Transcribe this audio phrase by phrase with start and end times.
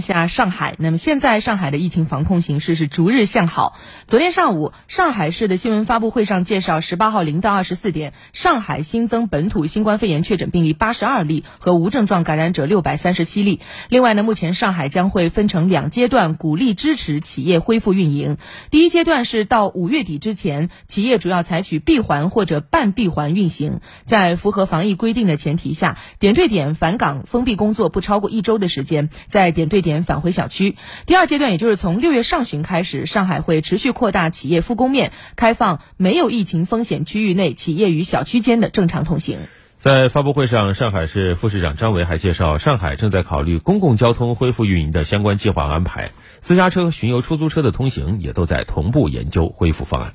[0.00, 3.78] 下上海，那么现在上海的疫情防控形势是逐日向好。
[4.06, 13.60] 昨天上午，上海市的新闻发布会上介绍，十八号零到二十四点，上海新增本土新冠肺炎确诊病例八十二例和无症状感染者六百三十七例。
[13.88, 18.36] 另外呢，目前上海将会分成两阶段，鼓励支持企业恢复运营。
[18.70, 29.87] 第一阶段是到五月底之前，企业主要采取闭环或者半闭环运行，在符合防疫规定的前提下，点对点返岗封闭工作不超过一周的时间，在点对点。
[29.88, 30.76] 点返回小区。
[31.06, 39.38] 第二阶段，也就是从六月上旬开始，上海会持续扩大企业复工面，开放没有疫情风险区域内企业与小区间的正常通行。
[39.78, 46.10] 在发布会上，上海市副市长张维还介绍，上海正在考虑公共交通恢复运营的相关计划安排，
[46.40, 50.12] 私家车、巡游出租车的通行也都在同步研究恢复方案。